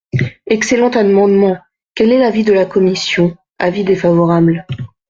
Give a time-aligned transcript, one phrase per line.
[0.47, 1.57] Excellent amendement!
[1.93, 3.37] Quel est l’avis de la commission?
[3.59, 4.65] Avis défavorable.